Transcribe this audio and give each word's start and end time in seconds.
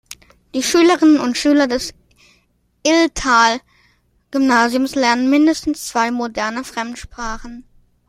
Die 0.55 0.63
Schülerinnen 0.63 1.19
und 1.19 1.37
Schüler 1.37 1.67
des 1.67 1.93
Illtal-Gymnasiums 2.81 4.95
lernen 4.95 5.29
mindestens 5.29 5.85
zwei 5.85 6.09
moderne 6.09 6.63
Fremdsprachen. 6.63 7.65